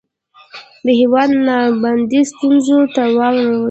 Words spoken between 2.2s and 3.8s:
ستونځو ته واړوي